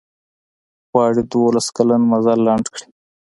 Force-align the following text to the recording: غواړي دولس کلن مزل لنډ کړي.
غواړي 0.91 1.21
دولس 1.33 1.67
کلن 1.75 2.01
مزل 2.11 2.39
لنډ 2.47 2.65
کړي. 2.73 2.85